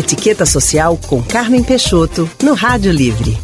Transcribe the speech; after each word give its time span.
Etiqueta 0.00 0.46
Social 0.46 0.98
com 1.06 1.22
Carmen 1.22 1.62
Peixoto, 1.62 2.28
no 2.42 2.54
Rádio 2.54 2.90
Livre. 2.90 3.38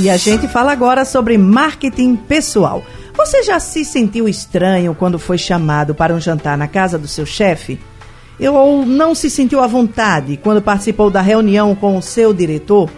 E 0.00 0.10
a 0.10 0.16
gente 0.16 0.48
fala 0.48 0.72
agora 0.72 1.04
sobre 1.04 1.38
marketing 1.38 2.16
pessoal. 2.16 2.84
Você 3.16 3.44
já 3.44 3.60
se 3.60 3.84
sentiu 3.84 4.28
estranho 4.28 4.96
quando 4.96 5.20
foi 5.20 5.38
chamado 5.38 5.94
para 5.94 6.12
um 6.12 6.20
jantar 6.20 6.58
na 6.58 6.66
casa 6.66 6.98
do 6.98 7.06
seu 7.06 7.24
chefe? 7.24 7.78
Ou 8.40 8.84
não 8.84 9.14
se 9.14 9.30
sentiu 9.30 9.60
à 9.60 9.68
vontade 9.68 10.40
quando 10.42 10.60
participou 10.60 11.08
da 11.08 11.20
reunião 11.20 11.72
com 11.76 11.96
o 11.96 12.02
seu 12.02 12.34
diretor? 12.34 12.90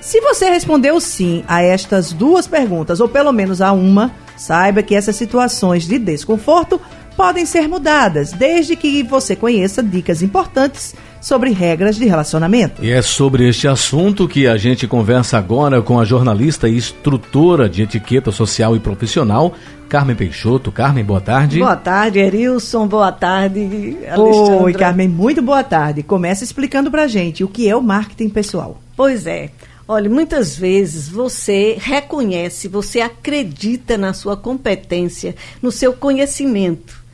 Se 0.00 0.18
você 0.22 0.48
respondeu 0.48 0.98
sim 0.98 1.44
a 1.46 1.62
estas 1.62 2.10
duas 2.10 2.46
perguntas, 2.46 3.00
ou 3.00 3.08
pelo 3.08 3.32
menos 3.32 3.60
a 3.60 3.72
uma, 3.72 4.12
saiba 4.34 4.82
que 4.82 4.94
essas 4.94 5.16
situações 5.16 5.86
de 5.86 5.98
desconforto 5.98 6.80
podem 7.14 7.44
ser 7.44 7.68
mudadas, 7.68 8.32
desde 8.32 8.76
que 8.76 9.02
você 9.02 9.36
conheça 9.36 9.82
dicas 9.82 10.22
importantes 10.22 10.94
sobre 11.26 11.50
regras 11.50 11.96
de 11.96 12.06
relacionamento. 12.06 12.84
E 12.84 12.92
é 12.92 13.02
sobre 13.02 13.48
este 13.48 13.66
assunto 13.66 14.28
que 14.28 14.46
a 14.46 14.56
gente 14.56 14.86
conversa 14.86 15.36
agora 15.36 15.82
com 15.82 15.98
a 15.98 16.04
jornalista 16.04 16.68
e 16.68 16.76
instrutora 16.76 17.68
de 17.68 17.82
etiqueta 17.82 18.30
social 18.30 18.76
e 18.76 18.78
profissional, 18.78 19.52
Carmen 19.88 20.14
Peixoto. 20.14 20.70
Carmen, 20.70 21.04
boa 21.04 21.20
tarde. 21.20 21.58
Boa 21.58 21.74
tarde, 21.74 22.20
Erilson. 22.20 22.86
Boa 22.86 23.10
tarde, 23.10 23.96
Alexandra. 24.08 24.62
Oi, 24.62 24.72
Carmen, 24.72 25.08
muito 25.08 25.42
boa 25.42 25.64
tarde. 25.64 26.04
Começa 26.04 26.44
explicando 26.44 26.92
pra 26.92 27.08
gente 27.08 27.42
o 27.42 27.48
que 27.48 27.68
é 27.68 27.74
o 27.74 27.82
marketing 27.82 28.28
pessoal. 28.28 28.80
Pois 28.96 29.26
é. 29.26 29.50
Olha, 29.88 30.08
muitas 30.08 30.56
vezes 30.56 31.08
você 31.08 31.76
reconhece, 31.80 32.68
você 32.68 33.00
acredita 33.00 33.98
na 33.98 34.12
sua 34.12 34.36
competência, 34.36 35.34
no 35.60 35.72
seu 35.72 35.92
conhecimento, 35.92 37.04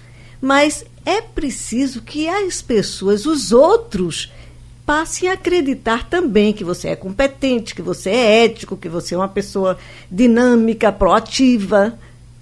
mas 0.43 0.85
é 1.07 1.21
preciso 1.21 2.03
que 2.03 2.29
as 2.29 2.61
pessoas, 2.61 3.27
os 3.27 3.53
outros, 3.53 4.33
passem 4.85 5.29
a 5.29 5.35
acreditar 5.35 6.09
também 6.09 6.53
que 6.53 6.65
você 6.65 6.89
é 6.89 6.97
competente, 6.97 7.77
que 7.77 7.81
você 7.81 8.11
é 8.11 8.45
ético, 8.45 8.77
que 8.77 8.89
você 8.89 9.15
é 9.15 9.19
uma 9.19 9.29
pessoa 9.29 9.79
dinâmica, 10.11 10.91
proativa. 10.91 11.97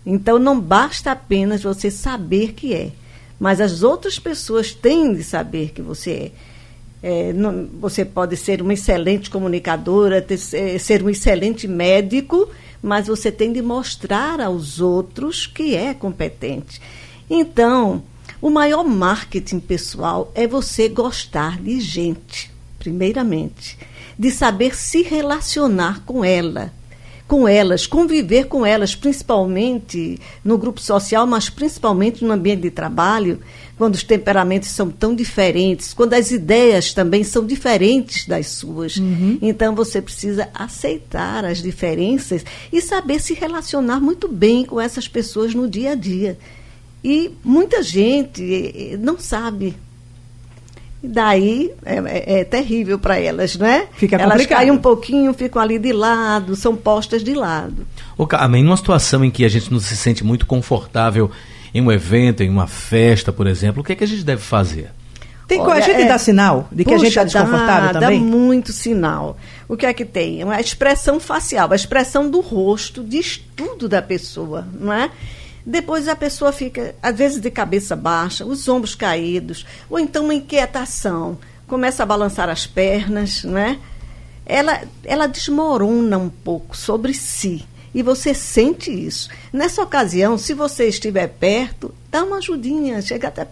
Então 0.04 0.38
não 0.38 0.58
basta 0.58 1.12
apenas 1.12 1.62
você 1.62 1.90
saber 1.90 2.54
que 2.54 2.72
é, 2.72 2.90
mas 3.38 3.60
as 3.60 3.82
outras 3.82 4.18
pessoas 4.18 4.72
têm 4.72 5.12
de 5.12 5.22
saber 5.22 5.72
que 5.72 5.82
você 5.82 6.32
é. 7.02 7.28
é 7.28 7.32
não, 7.34 7.68
você 7.78 8.02
pode 8.02 8.34
ser 8.34 8.62
uma 8.62 8.72
excelente 8.72 9.28
comunicadora, 9.28 10.22
ter, 10.22 10.38
ser 10.38 11.02
um 11.02 11.10
excelente 11.10 11.68
médico, 11.68 12.48
mas 12.82 13.08
você 13.08 13.30
tem 13.30 13.52
de 13.52 13.60
mostrar 13.60 14.40
aos 14.40 14.80
outros 14.80 15.46
que 15.46 15.76
é 15.76 15.92
competente. 15.92 16.80
Então, 17.30 18.02
o 18.42 18.50
maior 18.50 18.84
marketing 18.84 19.60
pessoal 19.60 20.32
é 20.34 20.46
você 20.48 20.88
gostar 20.88 21.60
de 21.60 21.80
gente, 21.80 22.50
primeiramente, 22.78 23.78
de 24.18 24.32
saber 24.32 24.74
se 24.74 25.02
relacionar 25.02 26.02
com 26.04 26.24
ela, 26.24 26.72
com 27.28 27.46
elas, 27.46 27.86
conviver 27.86 28.48
com 28.48 28.66
elas, 28.66 28.96
principalmente 28.96 30.18
no 30.44 30.58
grupo 30.58 30.80
social, 30.80 31.24
mas 31.24 31.48
principalmente 31.48 32.24
no 32.24 32.32
ambiente 32.32 32.62
de 32.62 32.70
trabalho, 32.72 33.38
quando 33.78 33.94
os 33.94 34.02
temperamentos 34.02 34.68
são 34.70 34.90
tão 34.90 35.14
diferentes, 35.14 35.94
quando 35.94 36.14
as 36.14 36.32
ideias 36.32 36.92
também 36.92 37.22
são 37.22 37.46
diferentes 37.46 38.26
das 38.26 38.48
suas. 38.48 38.96
Uhum. 38.96 39.38
Então 39.40 39.74
você 39.74 40.02
precisa 40.02 40.48
aceitar 40.52 41.44
as 41.44 41.62
diferenças 41.62 42.44
e 42.72 42.82
saber 42.82 43.20
se 43.20 43.32
relacionar 43.32 44.00
muito 44.00 44.26
bem 44.26 44.64
com 44.64 44.80
essas 44.80 45.06
pessoas 45.06 45.54
no 45.54 45.70
dia 45.70 45.92
a 45.92 45.94
dia. 45.94 46.36
E 47.02 47.30
muita 47.42 47.82
gente 47.82 48.92
eh, 48.92 48.96
não 48.98 49.18
sabe. 49.18 49.74
E 51.02 51.08
daí 51.08 51.72
é, 51.84 51.96
é, 51.96 52.40
é 52.40 52.44
terrível 52.44 52.98
para 52.98 53.18
elas, 53.18 53.56
né? 53.56 53.86
Fica 53.94 54.16
elas 54.16 54.32
complicado. 54.32 54.58
caem 54.58 54.70
um 54.70 54.78
pouquinho, 54.78 55.32
ficam 55.32 55.62
ali 55.62 55.78
de 55.78 55.92
lado, 55.92 56.54
são 56.54 56.76
postas 56.76 57.24
de 57.24 57.32
lado. 57.32 57.86
Ô, 58.18 58.26
Carmen, 58.26 58.62
numa 58.62 58.76
situação 58.76 59.24
em 59.24 59.30
que 59.30 59.44
a 59.44 59.48
gente 59.48 59.72
não 59.72 59.80
se 59.80 59.96
sente 59.96 60.22
muito 60.22 60.44
confortável 60.44 61.30
em 61.72 61.80
um 61.80 61.90
evento, 61.90 62.42
em 62.42 62.50
uma 62.50 62.66
festa, 62.66 63.32
por 63.32 63.46
exemplo, 63.46 63.80
o 63.80 63.84
que, 63.84 63.92
é 63.92 63.96
que 63.96 64.04
a 64.04 64.06
gente 64.06 64.24
deve 64.24 64.42
fazer? 64.42 64.90
Tem, 65.50 65.58
Olha, 65.60 65.74
a 65.74 65.80
gente 65.80 66.02
é, 66.02 66.06
dá 66.06 66.16
sinal 66.16 66.68
de 66.70 66.84
que 66.84 66.92
puxa, 66.92 66.94
a 66.94 66.98
gente 66.98 67.08
está 67.08 67.24
desconfortável 67.24 67.92
dá, 67.92 68.00
também? 68.00 68.20
Dá 68.20 68.26
muito 68.26 68.72
sinal. 68.72 69.36
O 69.66 69.76
que 69.76 69.84
é 69.84 69.92
que 69.92 70.04
tem? 70.04 70.44
A 70.44 70.60
expressão 70.60 71.18
facial, 71.18 71.72
a 71.72 71.74
expressão 71.74 72.30
do 72.30 72.40
rosto, 72.40 73.02
diz 73.02 73.42
tudo 73.56 73.88
da 73.88 74.00
pessoa, 74.00 74.68
não 74.78 74.92
é? 74.92 75.10
Depois 75.64 76.08
a 76.08 76.16
pessoa 76.16 76.52
fica, 76.52 76.94
às 77.02 77.16
vezes, 77.16 77.40
de 77.40 77.50
cabeça 77.50 77.94
baixa, 77.94 78.44
os 78.44 78.66
ombros 78.68 78.94
caídos, 78.94 79.66
ou 79.88 79.98
então 79.98 80.24
uma 80.24 80.34
inquietação, 80.34 81.38
começa 81.66 82.02
a 82.02 82.06
balançar 82.06 82.48
as 82.48 82.66
pernas, 82.66 83.44
né? 83.44 83.78
Ela, 84.46 84.82
ela 85.04 85.26
desmorona 85.26 86.18
um 86.18 86.28
pouco 86.28 86.76
sobre 86.76 87.14
si. 87.14 87.64
E 87.94 88.02
você 88.02 88.34
sente 88.34 88.90
isso. 88.90 89.28
Nessa 89.52 89.82
ocasião, 89.82 90.38
se 90.38 90.54
você 90.54 90.88
estiver 90.88 91.28
perto, 91.28 91.94
dá 92.10 92.24
uma 92.24 92.38
ajudinha, 92.38 93.02
chega 93.02 93.28
até 93.28 93.46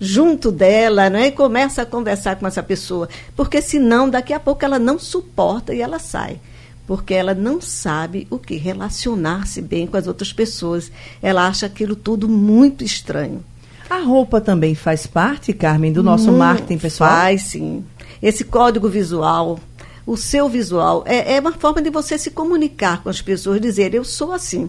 junto 0.00 0.50
dela, 0.50 1.08
né? 1.08 1.28
E 1.28 1.32
começa 1.32 1.82
a 1.82 1.86
conversar 1.86 2.36
com 2.36 2.46
essa 2.46 2.62
pessoa. 2.62 3.08
Porque 3.36 3.60
senão, 3.60 4.08
daqui 4.08 4.32
a 4.32 4.40
pouco, 4.40 4.64
ela 4.64 4.78
não 4.78 4.98
suporta 4.98 5.74
e 5.74 5.80
ela 5.80 5.98
sai 5.98 6.40
porque 6.92 7.14
ela 7.14 7.32
não 7.32 7.58
sabe 7.58 8.26
o 8.28 8.38
que 8.38 8.54
relacionar-se 8.56 9.62
bem 9.62 9.86
com 9.86 9.96
as 9.96 10.06
outras 10.06 10.30
pessoas. 10.30 10.92
Ela 11.22 11.46
acha 11.48 11.64
aquilo 11.64 11.96
tudo 11.96 12.28
muito 12.28 12.84
estranho. 12.84 13.42
A 13.88 14.00
roupa 14.00 14.42
também 14.42 14.74
faz 14.74 15.06
parte, 15.06 15.54
Carmen, 15.54 15.90
do 15.90 16.02
nosso 16.02 16.30
hum, 16.30 16.36
marketing 16.36 16.76
pessoal? 16.76 17.08
Faz, 17.08 17.44
sim. 17.44 17.82
Esse 18.22 18.44
código 18.44 18.90
visual, 18.90 19.58
o 20.06 20.18
seu 20.18 20.50
visual, 20.50 21.02
é, 21.06 21.36
é 21.36 21.40
uma 21.40 21.52
forma 21.52 21.80
de 21.80 21.88
você 21.88 22.18
se 22.18 22.30
comunicar 22.30 23.02
com 23.02 23.08
as 23.08 23.22
pessoas, 23.22 23.58
dizer, 23.58 23.94
eu 23.94 24.04
sou 24.04 24.30
assim. 24.30 24.68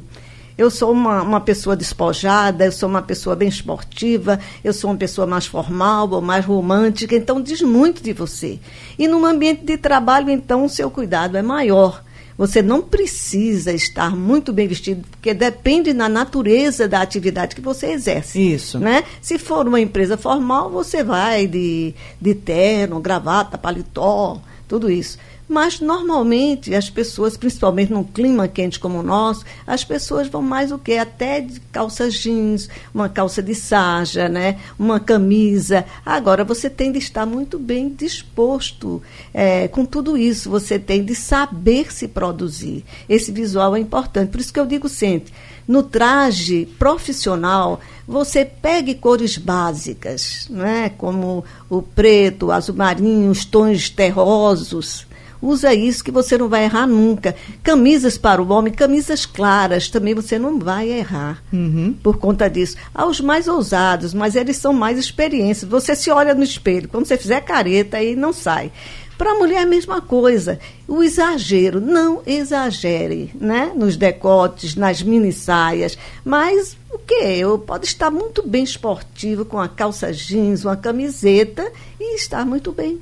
Eu 0.57 0.72
sou 0.72 0.94
uma, 0.94 1.23
uma 1.23 1.41
pessoa 1.41 1.75
despojada, 1.75 2.63
eu 2.63 2.72
sou 2.72 2.88
uma 2.88 3.01
pessoa 3.01 3.35
bem 3.35 3.50
esportiva, 3.50 4.40
eu 4.63 4.72
sou 4.72 4.91
uma 4.91 4.97
pessoa 4.97 5.28
mais 5.28 5.45
formal 5.45 6.09
ou 6.09 6.22
mais 6.22 6.45
romântica, 6.45 7.17
então 7.17 7.41
diz 7.41 7.61
muito 7.61 8.01
de 8.01 8.13
você. 8.13 8.59
E 8.97 9.09
num 9.09 9.25
ambiente 9.25 9.66
de 9.66 9.78
trabalho, 9.78 10.29
então, 10.29 10.63
o 10.63 10.69
seu 10.69 10.90
cuidado 10.90 11.35
é 11.35 11.41
maior. 11.41 12.03
Você 12.38 12.61
não 12.61 12.81
precisa 12.81 13.71
estar 13.71 14.16
muito 14.16 14.51
bem 14.51 14.67
vestido, 14.67 15.05
porque 15.11 15.33
depende 15.33 15.94
da 15.94 16.09
natureza 16.09 16.88
da 16.88 17.01
atividade 17.01 17.55
que 17.55 17.61
você 17.61 17.88
exerce. 17.88 18.53
Isso. 18.53 18.79
Né? 18.79 19.03
Se 19.21 19.38
for 19.38 19.67
uma 19.67 19.79
empresa 19.79 20.17
formal, 20.17 20.69
você 20.69 21.03
vai 21.03 21.47
de, 21.47 21.93
de 22.19 22.33
terno, 22.33 22.99
gravata, 22.99 23.57
paletó, 23.57 24.41
tudo 24.67 24.89
isso. 24.89 25.17
Mas 25.53 25.80
normalmente 25.80 26.74
as 26.74 26.90
pessoas, 26.90 27.38
principalmente 27.38 27.94
num 27.94 28.03
clima 28.03 28.47
quente 28.47 28.80
como 28.80 28.97
o 28.97 29.03
nosso, 29.03 29.46
as 29.68 29.84
pessoas 29.84 30.28
vão 30.28 30.41
mais 30.41 30.72
o 30.72 30.80
quê? 30.80 30.94
Até 30.94 31.41
de 31.41 31.59
calça 31.72 32.09
jeans, 32.09 32.68
uma 32.91 33.08
calça 33.08 33.40
de 33.40 33.53
saja, 33.53 34.28
né? 34.28 34.58
uma 34.80 35.00
camisa. 35.00 35.86
Agora 36.03 36.44
você 36.44 36.72
tem 36.72 36.91
de 36.91 36.97
estar 36.97 37.28
muito 37.28 37.59
bem 37.59 37.88
disposto 37.88 39.00
é, 39.31 39.68
com 39.68 39.86
tudo 39.86 40.18
isso. 40.18 40.50
Você 40.50 40.80
tem 40.80 41.06
de 41.06 41.14
saber 41.14 41.94
se 41.94 42.08
produzir. 42.08 42.84
Esse 43.08 43.31
visual 43.31 43.75
é 43.75 43.80
importante. 43.80 44.31
Por 44.31 44.40
isso 44.40 44.52
que 44.52 44.59
eu 44.59 44.66
digo 44.66 44.90
sempre, 44.90 45.31
no 45.68 45.84
traje 45.84 46.66
profissional, 46.80 47.80
você 48.08 48.44
pegue 48.44 48.96
cores 48.96 49.38
básicas, 49.38 50.47
né? 50.50 50.90
como 50.97 51.46
o 51.70 51.84
preto, 51.84 52.47
o 52.47 52.52
azul 52.52 52.74
marinho, 52.74 53.30
os 53.30 53.46
tons 53.46 53.88
terrosos 53.91 55.06
Usa 55.43 55.73
isso 55.73 56.05
que 56.05 56.09
você 56.09 56.37
não 56.37 56.47
vai 56.47 56.63
errar 56.63 56.87
nunca. 56.87 57.35
Camisas 57.61 58.17
para 58.17 58.41
o 58.41 58.49
homem, 58.49 58.71
camisas 58.71 59.25
claras, 59.25 59.89
também 59.89 60.13
você 60.13 60.39
não 60.39 60.57
vai 60.57 60.87
errar 60.87 61.43
uhum. 61.51 61.93
por 62.01 62.17
conta 62.17 62.49
disso. 62.49 62.77
Há 62.95 63.05
os 63.05 63.19
mais 63.19 63.45
ousados, 63.45 64.13
mas 64.13 64.37
eles 64.37 64.55
são 64.55 64.71
mais 64.71 64.97
experiências. 64.97 65.69
Você 65.69 65.97
se 65.97 66.09
olha 66.09 66.33
no 66.33 66.45
espelho, 66.45 66.87
quando 66.87 67.05
você 67.05 67.17
fizer 67.17 67.41
careta, 67.41 67.97
aí 67.97 68.16
não 68.16 68.31
sai. 68.31 68.72
Para 69.17 69.31
a 69.31 69.35
mulher 69.35 69.57
é 69.57 69.63
a 69.63 69.66
mesma 69.66 69.99
coisa. 69.99 70.61
O 70.87 71.03
exagero, 71.03 71.81
não 71.81 72.22
exagere, 72.25 73.29
né? 73.35 73.73
Nos 73.75 73.97
decotes, 73.97 74.75
nas 74.75 75.01
mini 75.01 75.34
saias. 75.34 75.97
Mas 76.23 76.78
o 76.89 76.97
que? 76.97 77.16
Eu 77.16 77.59
pode 77.59 77.85
estar 77.85 78.09
muito 78.09 78.47
bem 78.47 78.63
esportivo 78.63 79.43
com 79.43 79.59
a 79.59 79.67
calça 79.67 80.13
jeans, 80.13 80.63
uma 80.63 80.78
camiseta 80.78 81.69
e 81.99 82.16
estar 82.16 82.46
muito 82.46 82.72
bem. 82.72 82.97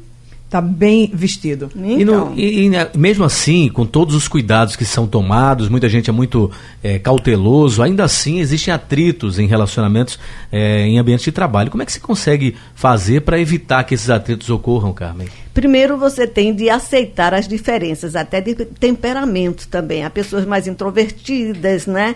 Está 0.51 0.59
bem 0.59 1.09
vestido. 1.13 1.71
Então. 1.73 1.97
E, 1.97 2.03
no, 2.03 2.33
e, 2.35 2.65
e, 2.65 2.69
né, 2.69 2.89
mesmo 2.93 3.23
assim, 3.23 3.69
com 3.69 3.85
todos 3.85 4.13
os 4.13 4.27
cuidados 4.27 4.75
que 4.75 4.83
são 4.83 5.07
tomados, 5.07 5.69
muita 5.69 5.87
gente 5.87 6.09
é 6.09 6.13
muito 6.13 6.51
é, 6.83 6.99
cauteloso, 6.99 7.81
ainda 7.81 8.03
assim 8.03 8.41
existem 8.41 8.73
atritos 8.73 9.39
em 9.39 9.47
relacionamentos 9.47 10.19
é, 10.51 10.85
em 10.85 10.99
ambientes 10.99 11.23
de 11.23 11.31
trabalho. 11.31 11.71
Como 11.71 11.81
é 11.81 11.85
que 11.85 11.93
se 11.93 12.01
consegue 12.01 12.57
fazer 12.75 13.21
para 13.21 13.39
evitar 13.39 13.85
que 13.85 13.93
esses 13.93 14.09
atritos 14.09 14.49
ocorram, 14.49 14.91
Carmen? 14.91 15.29
Primeiro 15.53 15.97
você 15.97 16.27
tem 16.27 16.53
de 16.53 16.69
aceitar 16.69 17.33
as 17.33 17.47
diferenças, 17.47 18.13
até 18.13 18.41
de 18.41 18.53
temperamento 18.53 19.69
também. 19.69 20.03
Há 20.03 20.09
pessoas 20.09 20.43
mais 20.45 20.67
introvertidas, 20.67 21.87
né? 21.87 22.13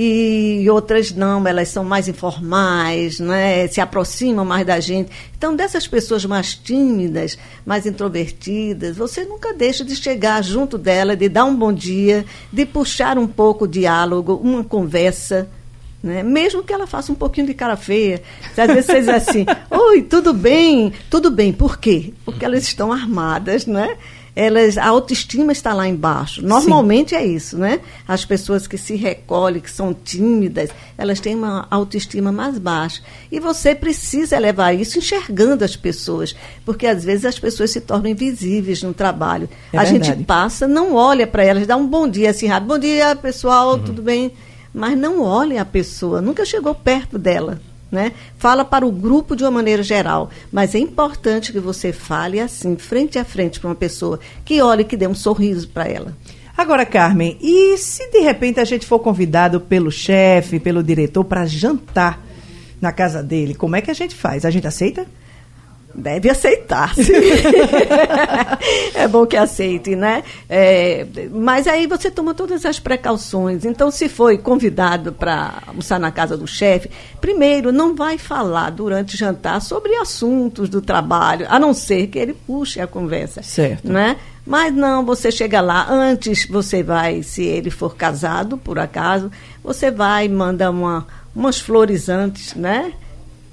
E 0.00 0.64
outras 0.70 1.10
não, 1.10 1.44
elas 1.44 1.70
são 1.70 1.82
mais 1.82 2.06
informais, 2.06 3.18
né? 3.18 3.66
se 3.66 3.80
aproximam 3.80 4.44
mais 4.44 4.64
da 4.64 4.78
gente. 4.78 5.10
Então, 5.36 5.56
dessas 5.56 5.88
pessoas 5.88 6.24
mais 6.24 6.54
tímidas, 6.54 7.36
mais 7.66 7.84
introvertidas, 7.84 8.96
você 8.96 9.24
nunca 9.24 9.52
deixa 9.52 9.84
de 9.84 9.96
chegar 9.96 10.40
junto 10.44 10.78
dela, 10.78 11.16
de 11.16 11.28
dar 11.28 11.46
um 11.46 11.56
bom 11.56 11.72
dia, 11.72 12.24
de 12.52 12.64
puxar 12.64 13.18
um 13.18 13.26
pouco 13.26 13.64
o 13.64 13.68
diálogo, 13.68 14.40
uma 14.40 14.62
conversa. 14.62 15.48
Né? 16.00 16.22
Mesmo 16.22 16.62
que 16.62 16.72
ela 16.72 16.86
faça 16.86 17.10
um 17.10 17.16
pouquinho 17.16 17.48
de 17.48 17.54
cara 17.54 17.76
feia. 17.76 18.22
Às 18.56 18.68
vezes 18.68 18.86
você 18.86 19.00
diz 19.00 19.08
assim, 19.08 19.46
oi, 19.68 20.02
tudo 20.02 20.32
bem? 20.32 20.92
Tudo 21.10 21.28
bem, 21.28 21.52
por 21.52 21.76
quê? 21.76 22.14
Porque 22.24 22.44
elas 22.44 22.62
estão 22.62 22.92
armadas, 22.92 23.66
né? 23.66 23.96
Elas, 24.38 24.78
a 24.78 24.86
autoestima 24.86 25.50
está 25.50 25.74
lá 25.74 25.88
embaixo. 25.88 26.46
Normalmente 26.46 27.10
Sim. 27.10 27.16
é 27.16 27.26
isso, 27.26 27.58
né? 27.58 27.80
As 28.06 28.24
pessoas 28.24 28.68
que 28.68 28.78
se 28.78 28.94
recolhem, 28.94 29.60
que 29.60 29.68
são 29.68 29.92
tímidas, 29.92 30.70
elas 30.96 31.18
têm 31.18 31.34
uma 31.34 31.66
autoestima 31.68 32.30
mais 32.30 32.56
baixa. 32.56 33.02
E 33.32 33.40
você 33.40 33.74
precisa 33.74 34.36
elevar 34.36 34.72
isso 34.76 34.96
enxergando 34.96 35.64
as 35.64 35.74
pessoas, 35.74 36.36
porque 36.64 36.86
às 36.86 37.02
vezes 37.02 37.24
as 37.24 37.36
pessoas 37.36 37.72
se 37.72 37.80
tornam 37.80 38.12
invisíveis 38.12 38.80
no 38.80 38.94
trabalho. 38.94 39.48
É 39.72 39.78
a 39.78 39.82
verdade. 39.82 40.06
gente 40.06 40.24
passa, 40.24 40.68
não 40.68 40.94
olha 40.94 41.26
para 41.26 41.42
elas, 41.42 41.66
dá 41.66 41.76
um 41.76 41.88
bom 41.88 42.06
dia 42.06 42.30
assim 42.30 42.46
rápido. 42.46 42.68
Bom 42.68 42.78
dia, 42.78 43.16
pessoal, 43.16 43.72
uhum. 43.72 43.82
tudo 43.82 44.02
bem? 44.02 44.30
Mas 44.72 44.96
não 44.96 45.20
olha 45.20 45.60
a 45.60 45.64
pessoa, 45.64 46.20
nunca 46.20 46.44
chegou 46.44 46.76
perto 46.76 47.18
dela. 47.18 47.60
Né? 47.90 48.12
Fala 48.36 48.66
para 48.66 48.86
o 48.86 48.92
grupo 48.92 49.34
de 49.34 49.44
uma 49.44 49.50
maneira 49.50 49.82
geral, 49.82 50.28
mas 50.52 50.74
é 50.74 50.78
importante 50.78 51.52
que 51.52 51.58
você 51.58 51.90
fale 51.90 52.38
assim, 52.38 52.76
frente 52.76 53.18
a 53.18 53.24
frente 53.24 53.58
para 53.58 53.70
uma 53.70 53.74
pessoa, 53.74 54.20
que 54.44 54.60
olhe 54.60 54.84
que 54.84 54.96
dê 54.96 55.06
um 55.06 55.14
sorriso 55.14 55.68
para 55.68 55.88
ela. 55.88 56.14
Agora, 56.54 56.84
Carmen, 56.84 57.38
e 57.40 57.78
se 57.78 58.10
de 58.10 58.18
repente 58.18 58.60
a 58.60 58.64
gente 58.64 58.84
for 58.84 58.98
convidado 58.98 59.60
pelo 59.60 59.90
chefe, 59.90 60.58
pelo 60.58 60.82
diretor 60.82 61.24
para 61.24 61.46
jantar 61.46 62.20
na 62.80 62.92
casa 62.92 63.22
dele, 63.22 63.54
como 63.54 63.76
é 63.76 63.80
que 63.80 63.90
a 63.90 63.94
gente 63.94 64.14
faz? 64.14 64.44
A 64.44 64.50
gente 64.50 64.66
aceita? 64.66 65.06
Deve 65.94 66.30
aceitar. 66.30 66.94
é 68.94 69.08
bom 69.08 69.26
que 69.26 69.36
aceite, 69.36 69.96
né? 69.96 70.22
É, 70.48 71.06
mas 71.30 71.66
aí 71.66 71.86
você 71.86 72.10
toma 72.10 72.34
todas 72.34 72.64
as 72.64 72.78
precauções. 72.78 73.64
Então, 73.64 73.90
se 73.90 74.08
foi 74.08 74.38
convidado 74.38 75.12
para 75.12 75.62
almoçar 75.66 75.98
na 75.98 76.10
casa 76.10 76.36
do 76.36 76.46
chefe, 76.46 76.90
primeiro, 77.20 77.72
não 77.72 77.94
vai 77.94 78.18
falar 78.18 78.70
durante 78.70 79.14
o 79.14 79.18
jantar 79.18 79.60
sobre 79.60 79.94
assuntos 79.96 80.68
do 80.68 80.80
trabalho, 80.80 81.46
a 81.48 81.58
não 81.58 81.74
ser 81.74 82.06
que 82.08 82.18
ele 82.18 82.34
puxe 82.34 82.80
a 82.80 82.86
conversa. 82.86 83.42
Certo. 83.42 83.90
Né? 83.90 84.16
Mas 84.46 84.74
não, 84.74 85.04
você 85.04 85.30
chega 85.30 85.60
lá, 85.60 85.86
antes 85.90 86.46
você 86.46 86.82
vai, 86.82 87.22
se 87.22 87.44
ele 87.44 87.70
for 87.70 87.94
casado, 87.94 88.56
por 88.56 88.78
acaso, 88.78 89.30
você 89.62 89.90
vai 89.90 90.26
manda 90.26 90.70
uma, 90.70 91.06
umas 91.34 91.60
flores 91.60 92.08
antes, 92.08 92.54
né? 92.54 92.94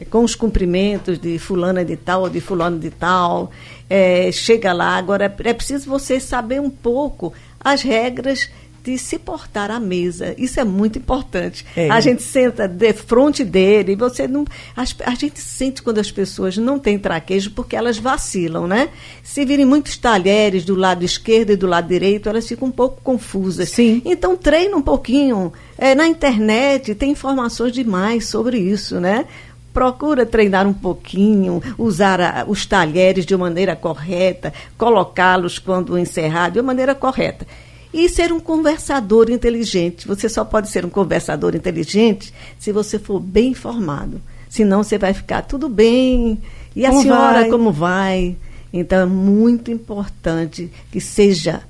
Com 0.10 0.24
os 0.24 0.36
cumprimentos 0.36 1.18
de 1.18 1.40
fulana 1.40 1.86
de 1.86 1.96
tal 1.96 2.24
ou 2.24 2.30
de 2.30 2.42
fulano 2.42 2.80
de 2.80 2.90
tal, 2.90 3.52
é, 3.90 4.32
chega 4.32 4.74
lá. 4.74 4.98
Agora, 4.98 5.26
é 5.26 5.54
preciso 5.54 5.90
você 5.90 6.20
saber 6.20 6.60
um 6.60 6.70
pouco 6.70 7.34
as 7.60 7.82
regras 7.82 8.50
de 8.86 9.00
se 9.00 9.18
portar 9.18 9.72
à 9.72 9.80
mesa. 9.80 10.36
Isso 10.38 10.60
é 10.60 10.64
muito 10.64 11.00
importante. 11.00 11.66
É. 11.76 11.90
A 11.90 12.00
gente 12.00 12.22
senta 12.22 12.68
de 12.68 12.94
frente 12.94 13.44
dele 13.44 13.94
e 13.94 13.96
você 13.96 14.28
não. 14.28 14.46
As, 14.76 14.96
a 15.04 15.16
gente 15.16 15.40
sente 15.40 15.82
quando 15.82 15.98
as 15.98 16.12
pessoas 16.12 16.56
não 16.56 16.78
têm 16.78 17.00
traquejo 17.00 17.50
porque 17.52 17.76
elas 17.76 17.98
vacilam, 17.98 18.68
né? 18.68 18.90
Se 19.24 19.44
virem 19.44 19.66
muitos 19.66 19.98
talheres 19.98 20.64
do 20.64 20.76
lado 20.76 21.04
esquerdo 21.04 21.50
e 21.50 21.56
do 21.56 21.66
lado 21.66 21.88
direito, 21.88 22.30
elas 22.30 22.48
ficam 22.48 22.68
um 22.68 22.72
pouco 22.72 23.02
confusas. 23.02 23.70
Sim. 23.70 24.04
Então 24.06 24.38
treina 24.38 24.78
um 24.78 24.84
pouquinho. 24.84 25.52
É, 25.78 25.96
na 25.96 26.08
internet 26.08 26.94
tem 26.94 27.12
informações 27.12 27.74
demais 27.74 28.28
sobre 28.28 28.60
isso, 28.60 29.00
né? 29.00 29.26
Procura 29.76 30.26
treinar 30.26 30.66
um 30.66 30.74
pouquinho, 30.74 31.62
usar 31.78 32.22
a, 32.22 32.46
os 32.48 32.66
talheres 32.66 33.26
de 33.26 33.36
maneira 33.36 33.76
correta, 33.76 34.54
colocá-los 34.78 35.60
quando 35.60 36.00
encerrar 36.00 36.48
de 36.48 36.62
maneira 36.62 36.96
correta. 36.96 37.46
E 37.94 38.08
ser 38.08 38.32
um 38.32 38.40
conversador 38.40 39.30
inteligente. 39.30 40.08
Você 40.08 40.30
só 40.30 40.46
pode 40.46 40.70
ser 40.70 40.86
um 40.86 40.90
conversador 40.90 41.56
inteligente 41.58 42.34
se 42.58 42.72
você 42.72 42.98
for 42.98 43.20
bem 43.20 43.50
informado. 43.50 44.22
Senão 44.48 44.82
você 44.82 44.98
vai 44.98 45.14
ficar 45.14 45.42
tudo 45.42 45.68
bem. 45.68 46.42
E 46.74 46.86
a 46.86 46.90
como 46.90 47.02
senhora, 47.02 47.42
vai? 47.42 47.50
como 47.50 47.72
vai? 47.72 48.38
Então 48.72 49.00
é 49.00 49.06
muito 49.06 49.72
importante 49.72 50.72
que 50.90 51.02
seja 51.02 51.64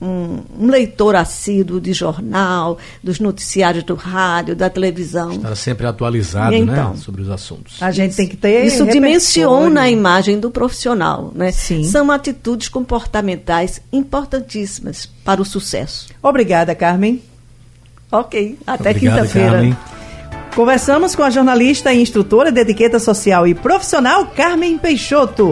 um, 0.00 0.40
um, 0.58 0.66
leitor 0.66 1.16
assíduo 1.16 1.80
de 1.80 1.92
jornal, 1.92 2.78
dos 3.02 3.18
noticiários 3.18 3.84
do 3.84 3.94
rádio, 3.94 4.54
da 4.54 4.70
televisão. 4.70 5.32
Estar 5.32 5.54
sempre 5.56 5.86
atualizado 5.86 6.52
né, 6.52 6.58
então, 6.58 6.90
né, 6.90 6.96
sobre 6.96 7.22
os 7.22 7.30
assuntos. 7.30 7.82
A 7.82 7.90
gente 7.90 8.16
tem 8.16 8.28
que 8.28 8.36
ter. 8.36 8.64
Isso 8.64 8.86
dimensiona 8.86 9.82
a 9.82 9.90
imagem 9.90 10.38
do 10.38 10.50
profissional. 10.50 11.32
Né? 11.34 11.50
Sim. 11.50 11.84
São 11.84 12.10
atitudes 12.10 12.68
comportamentais 12.68 13.80
importantíssimas 13.92 15.06
para 15.24 15.42
o 15.42 15.44
sucesso. 15.44 16.08
Obrigada, 16.22 16.74
Carmen. 16.74 17.22
Ok, 18.10 18.58
até 18.66 18.94
quinta-feira. 18.94 19.76
Conversamos 20.54 21.14
com 21.14 21.22
a 21.22 21.30
jornalista 21.30 21.92
e 21.92 22.02
instrutora 22.02 22.50
de 22.50 22.60
etiqueta 22.60 22.98
social 22.98 23.46
e 23.46 23.54
profissional 23.54 24.26
Carmen 24.26 24.76
Peixoto. 24.76 25.48